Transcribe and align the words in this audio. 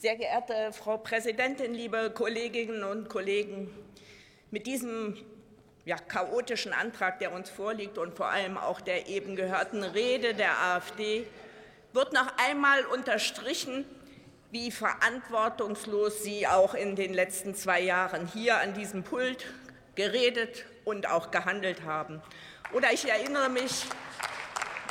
Sehr 0.00 0.14
geehrte 0.14 0.72
Frau 0.72 0.96
Präsidentin, 0.96 1.74
liebe 1.74 2.12
Kolleginnen 2.12 2.84
und 2.84 3.08
Kollegen! 3.08 3.68
Mit 4.52 4.68
diesem 4.68 5.16
ja, 5.86 5.96
chaotischen 5.96 6.72
Antrag, 6.72 7.18
der 7.18 7.32
uns 7.32 7.50
vorliegt, 7.50 7.98
und 7.98 8.16
vor 8.16 8.28
allem 8.28 8.58
auch 8.58 8.80
der 8.80 9.08
eben 9.08 9.34
gehörten 9.34 9.82
Rede 9.82 10.34
der 10.34 10.56
AfD 10.56 11.26
wird 11.92 12.12
noch 12.12 12.32
einmal 12.38 12.84
unterstrichen, 12.86 13.84
wie 14.52 14.70
verantwortungslos 14.70 16.22
Sie 16.22 16.46
auch 16.46 16.74
in 16.74 16.94
den 16.94 17.12
letzten 17.12 17.56
zwei 17.56 17.80
Jahren 17.80 18.28
hier 18.28 18.58
an 18.58 18.74
diesem 18.74 19.02
Pult 19.02 19.46
geredet 19.96 20.64
und 20.84 21.10
auch 21.10 21.32
gehandelt 21.32 21.82
haben. 21.82 22.22
Oder 22.72 22.92
ich 22.92 23.10
erinnere 23.10 23.48
mich 23.48 23.82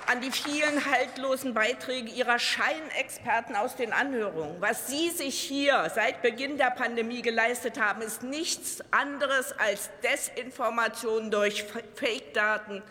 an 0.08 0.22
die 0.22 0.32
vielen 0.32 0.86
haltlosen 0.86 1.54
Beiträge 1.54 2.10
Ihrer 2.10 2.40
Scheinexperten 2.40 3.58
aus 3.58 3.76
den 3.76 3.92
Anhörungen. 3.92 4.56
Was 4.62 4.88
Sie 4.88 5.10
sich 5.10 5.38
hier 5.38 5.92
seit 5.94 6.22
Beginn 6.22 6.58
der 6.58 6.72
Pandemie 6.72 7.22
geleistet 7.22 7.80
haben, 7.80 8.02
ist 8.02 8.24
nichts 8.24 8.82
anderes 8.92 9.54
als 9.60 9.90
Desinformation 10.04 11.30
durch 11.30 11.66
Fake-Daten, 11.96 12.84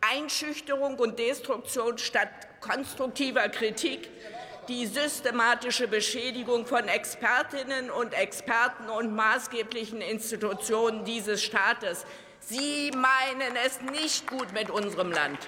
Einschüchterung 0.00 0.98
und 0.98 1.18
Destruktion 1.18 1.96
statt 1.98 2.28
konstruktiver 2.60 3.48
Kritik, 3.50 4.10
die 4.66 4.86
systematische 4.86 5.86
Beschädigung 5.86 6.66
von 6.66 6.88
Expertinnen 6.88 7.90
und 7.90 8.14
Experten 8.14 8.88
und 8.88 9.14
maßgeblichen 9.14 10.00
Institutionen 10.00 11.04
dieses 11.04 11.42
Staates. 11.42 12.04
Sie 12.40 12.90
meinen 12.90 13.56
es 13.64 13.80
nicht 13.80 14.26
gut 14.26 14.52
mit 14.52 14.70
unserem 14.70 15.12
Land. 15.12 15.38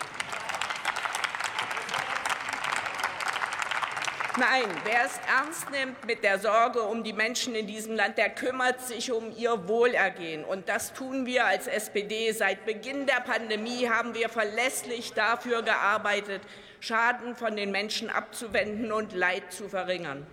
Nein, 4.39 4.69
wer 4.85 5.07
es 5.07 5.19
ernst 5.27 5.71
nimmt 5.71 6.07
mit 6.07 6.23
der 6.23 6.39
Sorge 6.39 6.83
um 6.83 7.03
die 7.03 7.15
Menschen 7.15 7.55
in 7.55 7.67
diesem 7.67 7.97
Land, 7.97 8.19
der 8.19 8.29
kümmert 8.29 8.83
sich 8.83 9.11
um 9.11 9.35
ihr 9.35 9.67
Wohlergehen. 9.67 10.45
Und 10.45 10.69
das 10.69 10.93
tun 10.93 11.25
wir 11.25 11.47
als 11.47 11.67
SPD. 11.67 12.31
Seit 12.33 12.67
Beginn 12.67 13.07
der 13.07 13.23
Pandemie 13.23 13.89
haben 13.89 14.15
wir 14.15 14.29
verlässlich 14.29 15.15
dafür 15.15 15.63
gearbeitet, 15.63 16.43
Schaden 16.81 17.35
von 17.35 17.57
den 17.57 17.71
Menschen 17.71 18.11
abzuwenden 18.11 18.93
und 18.93 19.15
Leid 19.15 19.55
zu 19.55 19.71
verringern. 19.71 20.27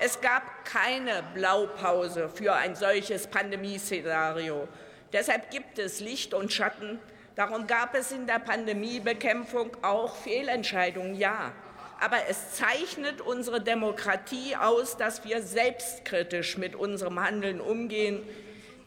Es 0.00 0.20
gab 0.20 0.64
keine 0.64 1.22
Blaupause 1.34 2.28
für 2.28 2.54
ein 2.54 2.74
solches 2.74 3.28
Pandemieszenario. 3.28 4.66
Deshalb 5.12 5.52
gibt 5.52 5.78
es 5.78 6.00
Licht 6.00 6.34
und 6.34 6.52
Schatten. 6.52 6.98
Darum 7.36 7.68
gab 7.68 7.94
es 7.94 8.10
in 8.10 8.26
der 8.26 8.40
Pandemiebekämpfung 8.40 9.76
auch 9.82 10.16
Fehlentscheidungen, 10.16 11.14
ja. 11.14 11.52
Aber 12.00 12.18
es 12.28 12.52
zeichnet 12.52 13.20
unsere 13.20 13.60
Demokratie 13.60 14.56
aus, 14.56 14.96
dass 14.96 15.24
wir 15.24 15.42
selbstkritisch 15.42 16.58
mit 16.58 16.74
unserem 16.74 17.20
Handeln 17.20 17.60
umgehen. 17.60 18.22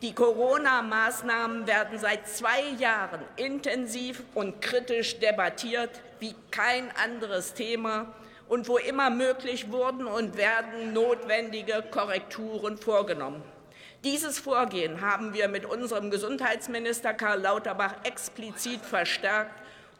Die 0.02 0.14
Corona-Maßnahmen 0.14 1.66
werden 1.66 1.98
seit 1.98 2.28
zwei 2.28 2.62
Jahren 2.78 3.22
intensiv 3.36 4.22
und 4.36 4.62
kritisch 4.62 5.20
debattiert 5.20 5.90
wie 6.20 6.36
kein 6.52 6.96
anderes 6.96 7.54
Thema. 7.54 8.14
Und 8.48 8.70
wo 8.70 8.78
immer 8.78 9.10
möglich 9.10 9.72
wurden 9.72 10.06
und 10.08 10.38
werden 10.38 10.94
notwendige 10.94 11.84
Korrekturen 11.92 12.78
vorgenommen. 12.78 13.44
Dieses 14.06 14.40
Vorgehen 14.40 15.02
haben 15.02 15.34
wir 15.34 15.50
mit 15.50 15.66
unserem 15.66 16.12
Gesundheitsminister 16.12 17.14
Karl 17.14 17.42
Lauterbach 17.42 17.96
explizit 18.04 18.80
verstärkt 18.86 19.52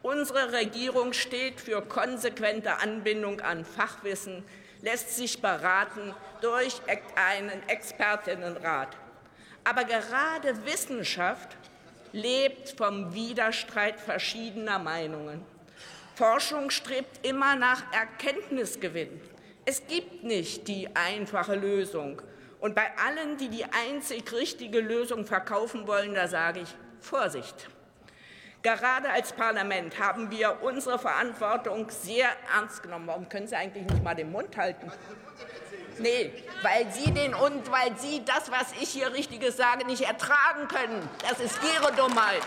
Unsere 0.04 0.54
Regierung 0.54 1.14
steht 1.14 1.60
für 1.60 1.82
konsequente 1.82 2.78
Anbindung 2.78 3.42
an 3.42 3.66
Fachwissen, 3.66 4.44
lässt 4.82 5.16
sich 5.16 5.42
beraten 5.42 6.14
durch 6.42 6.82
einen 7.16 7.68
Expertinnenrat. 7.68 8.96
Aber 9.64 9.84
gerade 9.84 10.66
Wissenschaft 10.66 11.58
lebt 12.14 12.76
vom 12.78 13.14
Widerstreit 13.14 14.00
verschiedener 14.00 14.80
Meinungen. 14.80 15.44
Forschung 16.16 16.70
strebt 16.70 17.26
immer 17.26 17.56
nach 17.56 17.84
Erkenntnisgewinn. 17.92 19.22
Es 19.66 19.86
gibt 19.88 20.24
nicht 20.24 20.68
die 20.68 20.96
einfache 20.96 21.56
Lösung. 21.56 22.22
Und 22.60 22.74
bei 22.74 22.90
allen, 22.98 23.38
die 23.38 23.50
die 23.50 23.66
einzig 23.66 24.32
richtige 24.32 24.80
Lösung 24.80 25.26
verkaufen 25.26 25.86
wollen, 25.86 26.16
da 26.16 26.28
sage 26.28 26.62
ich 26.62 26.70
Vorsicht. 27.02 27.68
Gerade 28.68 29.10
als 29.10 29.32
Parlament 29.32 29.98
haben 29.98 30.30
wir 30.30 30.62
unsere 30.62 31.00
Verantwortung 31.00 31.90
sehr 31.90 32.28
ernst 32.54 32.84
genommen. 32.84 33.08
Warum 33.08 33.30
können 33.30 33.48
Sie 33.48 33.56
eigentlich 33.56 33.86
nicht 33.86 34.04
mal 34.04 34.14
den 34.14 34.30
Mund 34.30 34.58
halten? 34.58 34.92
Nee, 36.00 36.34
weil 36.64 36.92
Sie 36.92 37.14
den 37.14 37.34
und 37.34 37.72
weil 37.72 37.98
Sie 37.98 38.26
das, 38.26 38.52
was 38.52 38.74
ich 38.82 38.90
hier 38.90 39.14
Richtiges 39.14 39.56
sage, 39.56 39.86
nicht 39.86 40.02
ertragen 40.02 40.68
können. 40.68 41.10
Das 41.22 41.40
ist 41.40 41.58
Ihre 41.64 41.94
Dummheit. 41.94 42.42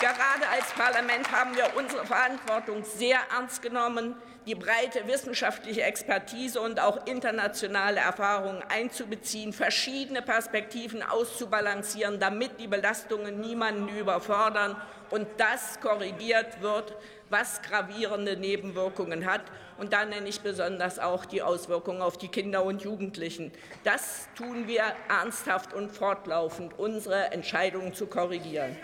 Gerade 0.00 0.48
als 0.50 0.66
Parlament 0.72 1.30
haben 1.30 1.54
wir 1.54 1.76
unsere 1.76 2.04
Verantwortung 2.04 2.82
sehr 2.82 3.20
ernst 3.30 3.62
genommen 3.62 4.16
die 4.46 4.54
breite 4.54 5.06
wissenschaftliche 5.06 5.82
Expertise 5.82 6.60
und 6.60 6.80
auch 6.80 7.06
internationale 7.06 8.00
Erfahrungen 8.00 8.62
einzubeziehen, 8.68 9.52
verschiedene 9.52 10.22
Perspektiven 10.22 11.02
auszubalancieren, 11.02 12.18
damit 12.18 12.58
die 12.58 12.66
Belastungen 12.66 13.40
niemanden 13.40 13.88
überfordern 13.88 14.76
und 15.10 15.28
das 15.36 15.78
korrigiert 15.80 16.60
wird, 16.60 16.96
was 17.28 17.62
gravierende 17.62 18.36
Nebenwirkungen 18.36 19.26
hat. 19.26 19.42
Und 19.78 19.92
da 19.92 20.04
nenne 20.04 20.28
ich 20.28 20.40
besonders 20.40 20.98
auch 20.98 21.24
die 21.24 21.42
Auswirkungen 21.42 22.02
auf 22.02 22.16
die 22.16 22.28
Kinder 22.28 22.64
und 22.64 22.82
Jugendlichen. 22.82 23.52
Das 23.84 24.28
tun 24.34 24.66
wir 24.66 24.84
ernsthaft 25.08 25.72
und 25.72 25.90
fortlaufend, 25.90 26.78
unsere 26.78 27.30
Entscheidungen 27.32 27.94
zu 27.94 28.06
korrigieren. 28.06 28.76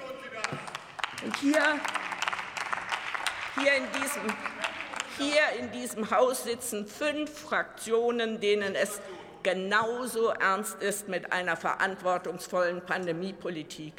Und 1.24 1.36
hier, 1.38 1.62
hier 3.60 3.72
in 3.74 3.84
diesem 4.02 4.22
hier 5.18 5.42
in 5.58 5.70
diesem 5.72 6.10
Haus 6.10 6.44
sitzen 6.44 6.86
fünf 6.86 7.30
Fraktionen, 7.30 8.40
denen 8.40 8.74
es 8.74 9.00
genauso 9.42 10.28
ernst 10.28 10.82
ist 10.82 11.08
mit 11.08 11.32
einer 11.32 11.56
verantwortungsvollen 11.56 12.82
Pandemiepolitik. 12.84 13.94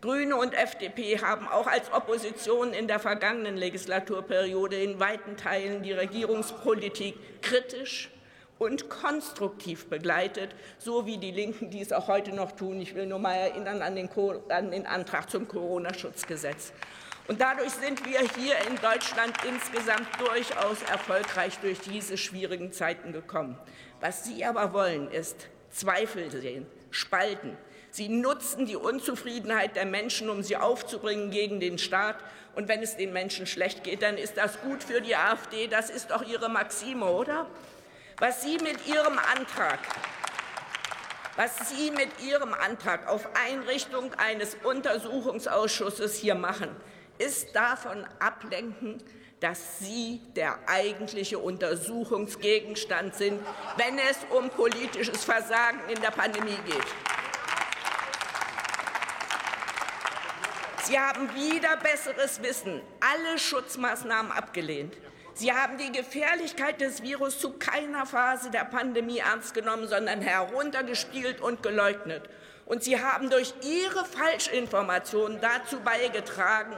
Grüne 0.00 0.36
und 0.36 0.54
FDP 0.54 1.18
haben 1.20 1.48
auch 1.48 1.66
als 1.66 1.92
Opposition 1.92 2.72
in 2.72 2.86
der 2.86 2.98
vergangenen 2.98 3.56
Legislaturperiode 3.56 4.76
in 4.76 5.00
weiten 5.00 5.36
Teilen 5.36 5.82
die 5.82 5.92
Regierungspolitik 5.92 7.42
kritisch 7.42 8.10
und 8.58 8.88
konstruktiv 8.88 9.86
begleitet, 9.86 10.54
so 10.78 11.06
wie 11.06 11.18
die 11.18 11.30
Linken 11.30 11.70
dies 11.70 11.92
auch 11.92 12.08
heute 12.08 12.34
noch 12.34 12.52
tun. 12.52 12.80
Ich 12.80 12.94
will 12.94 13.06
nur 13.06 13.18
mal 13.18 13.34
erinnern 13.34 13.82
an 13.82 13.96
den, 13.96 14.08
an 14.48 14.70
den 14.70 14.86
Antrag 14.86 15.30
zum 15.30 15.48
Corona-Schutzgesetz. 15.48 16.72
Und 17.28 17.40
dadurch 17.40 17.72
sind 17.72 18.04
wir 18.06 18.20
hier 18.20 18.56
in 18.68 18.76
Deutschland 18.80 19.36
insgesamt 19.44 20.08
durchaus 20.20 20.82
erfolgreich 20.82 21.58
durch 21.58 21.80
diese 21.80 22.16
schwierigen 22.16 22.72
Zeiten 22.72 23.12
gekommen. 23.12 23.58
Was 24.00 24.24
Sie 24.24 24.44
aber 24.44 24.72
wollen, 24.72 25.10
ist 25.10 25.48
Zweifel 25.70 26.30
sehen, 26.30 26.66
spalten. 26.90 27.56
Sie 27.90 28.08
nutzen 28.08 28.66
die 28.66 28.76
Unzufriedenheit 28.76 29.74
der 29.74 29.86
Menschen, 29.86 30.30
um 30.30 30.42
sie 30.42 30.56
aufzubringen 30.56 31.30
gegen 31.30 31.60
den 31.60 31.78
Staat. 31.78 32.16
Und 32.54 32.68
wenn 32.68 32.82
es 32.82 32.96
den 32.96 33.12
Menschen 33.12 33.46
schlecht 33.46 33.84
geht, 33.84 34.02
dann 34.02 34.18
ist 34.18 34.36
das 34.36 34.60
gut 34.60 34.82
für 34.82 35.00
die 35.00 35.16
AfD. 35.16 35.66
Das 35.66 35.90
ist 35.90 36.10
doch 36.10 36.22
Ihre 36.22 36.48
Maxime, 36.48 37.06
oder? 37.06 37.46
Was 38.18 38.42
Sie 38.42 38.58
mit 38.58 38.86
Ihrem 38.86 39.18
Antrag 39.34 39.78
was 41.36 41.68
Sie 41.68 41.90
mit 41.90 42.08
Ihrem 42.26 42.54
Antrag 42.54 43.08
auf 43.08 43.28
Einrichtung 43.46 44.14
eines 44.14 44.56
Untersuchungsausschusses 44.64 46.16
hier 46.16 46.34
machen, 46.34 46.74
ist 47.18 47.54
davon 47.54 48.06
ablenken, 48.18 49.02
dass 49.40 49.78
Sie 49.78 50.20
der 50.34 50.58
eigentliche 50.66 51.38
Untersuchungsgegenstand 51.38 53.14
sind, 53.14 53.40
wenn 53.76 53.98
es 53.98 54.18
um 54.30 54.48
politisches 54.50 55.24
Versagen 55.24 55.80
in 55.88 56.00
der 56.00 56.10
Pandemie 56.10 56.58
geht. 56.66 56.86
Sie 60.84 60.98
haben 60.98 61.34
wieder 61.34 61.76
besseres 61.78 62.40
Wissen 62.42 62.80
alle 63.00 63.38
Schutzmaßnahmen 63.38 64.30
abgelehnt. 64.30 64.96
Sie 65.34 65.52
haben 65.52 65.76
die 65.76 65.92
Gefährlichkeit 65.92 66.80
des 66.80 67.02
Virus 67.02 67.38
zu 67.38 67.54
keiner 67.54 68.06
Phase 68.06 68.50
der 68.50 68.64
Pandemie 68.64 69.18
ernst 69.18 69.52
genommen, 69.52 69.86
sondern 69.86 70.22
heruntergespielt 70.22 71.40
und 71.40 71.62
geleugnet. 71.62 72.22
Und 72.64 72.84
Sie 72.84 73.00
haben 73.00 73.28
durch 73.30 73.52
Ihre 73.62 74.04
Falschinformationen 74.04 75.40
dazu 75.40 75.80
beigetragen, 75.80 76.76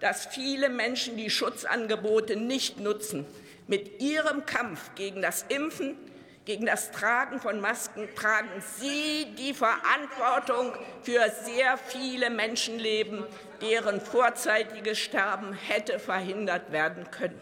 dass 0.00 0.26
viele 0.26 0.68
Menschen 0.68 1.16
die 1.16 1.30
Schutzangebote 1.30 2.36
nicht 2.36 2.80
nutzen. 2.80 3.26
Mit 3.66 4.00
ihrem 4.00 4.46
Kampf 4.46 4.94
gegen 4.94 5.22
das 5.22 5.44
Impfen, 5.48 5.96
gegen 6.44 6.66
das 6.66 6.90
Tragen 6.90 7.38
von 7.38 7.60
Masken 7.60 8.08
tragen 8.16 8.48
Sie 8.78 9.26
die 9.38 9.54
Verantwortung 9.54 10.72
für 11.02 11.30
sehr 11.44 11.78
viele 11.78 12.30
Menschenleben, 12.30 13.24
deren 13.60 14.00
vorzeitiges 14.00 14.98
Sterben 14.98 15.52
hätte 15.52 15.98
verhindert 15.98 16.72
werden 16.72 17.08
können. 17.10 17.40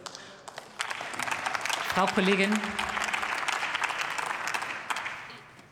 Frau 1.94 2.06
Kollegin. 2.06 2.52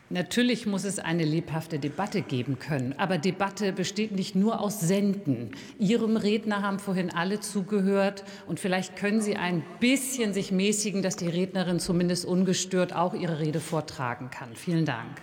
Natürlich 0.09 0.65
muss 0.65 0.85
es 0.85 0.99
eine 0.99 1.25
lebhafte 1.25 1.79
Debatte 1.79 2.21
geben 2.21 2.59
können. 2.59 2.95
Aber 2.97 3.17
Debatte 3.17 3.73
besteht 3.73 4.13
nicht 4.13 4.35
nur 4.35 4.61
aus 4.61 4.79
Senden. 4.79 5.51
Ihrem 5.79 6.15
Redner 6.15 6.61
haben 6.61 6.79
vorhin 6.79 7.13
alle 7.13 7.41
zugehört. 7.41 8.23
Und 8.45 8.61
vielleicht 8.61 8.95
können 8.95 9.19
Sie 9.19 9.35
ein 9.35 9.65
bisschen 9.81 10.33
sich 10.33 10.51
mäßigen, 10.53 11.01
dass 11.01 11.17
die 11.17 11.27
Rednerin 11.27 11.81
zumindest 11.81 12.25
ungestört 12.25 12.95
auch 12.95 13.13
ihre 13.13 13.39
Rede 13.39 13.59
vortragen 13.59 14.29
kann. 14.29 14.55
Vielen 14.55 14.85
Dank. 14.85 15.21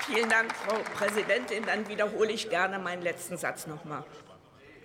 Vielen 0.00 0.28
Dank, 0.28 0.54
Frau 0.54 0.76
Präsidentin. 0.94 1.64
Dann 1.64 1.88
wiederhole 1.88 2.32
ich 2.32 2.50
gerne 2.50 2.78
meinen 2.78 3.00
letzten 3.00 3.38
Satz 3.38 3.66
noch 3.66 3.86
mal. 3.86 4.04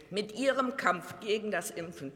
Mit 0.10 0.40
Ihrem 0.40 0.78
Kampf 0.78 1.20
gegen 1.20 1.52
das 1.52 1.70
Impfen, 1.70 2.14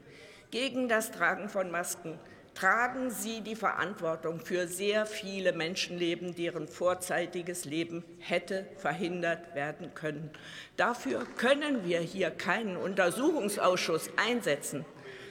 gegen 0.50 0.88
das 0.88 1.11
Tragen 1.11 1.50
von 1.50 1.69
Masken, 1.71 2.17
tragen 2.55 3.09
Sie 3.09 3.41
die 3.41 3.55
Verantwortung 3.55 4.39
für 4.39 4.67
sehr 4.67 5.05
viele 5.05 5.53
Menschenleben, 5.53 6.35
deren 6.35 6.67
vorzeitiges 6.67 7.65
Leben 7.65 8.03
hätte 8.19 8.67
verhindert 8.77 9.55
werden 9.55 9.94
können. 9.94 10.29
Dafür 10.77 11.25
können 11.38 11.85
wir 11.85 12.00
hier 12.00 12.31
keinen 12.31 12.77
Untersuchungsausschuss 12.77 14.09
einsetzen. 14.17 14.85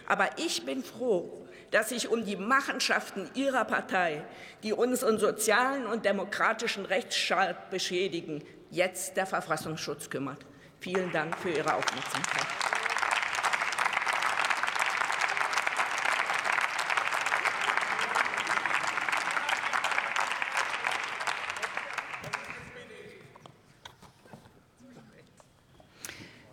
Aber 0.07 0.29
ich 0.37 0.65
bin 0.65 0.83
froh, 0.83 1.47
dass 1.71 1.89
sich 1.89 2.09
um 2.09 2.25
die 2.25 2.37
Machenschaften 2.37 3.31
Ihrer 3.35 3.65
Partei, 3.65 4.25
die 4.63 4.73
unseren 4.73 5.19
sozialen 5.19 5.87
und 5.87 6.05
demokratischen 6.05 6.85
Rechtsstaat 6.85 7.71
beschädigen, 7.71 8.45
jetzt 8.71 9.17
der 9.17 9.27
Verfassungsschutz 9.27 10.11
kümmert. 10.11 10.45
Vielen 10.81 11.11
Dank 11.13 11.39
für 11.39 11.51
Ihre 11.51 11.75
Aufmerksamkeit. 11.75 12.82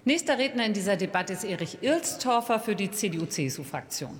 Nächster 0.10 0.40
Redner 0.40 0.66
in 0.66 0.74
dieser 0.74 0.98
Debatte 0.98 1.34
ist 1.34 1.44
Erich 1.44 1.84
Ilstorfer 1.84 2.60
für 2.60 2.76
die 2.76 2.90
CDU-CSU-Fraktion. 2.90 4.08